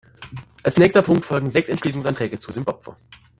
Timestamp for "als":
0.63-0.77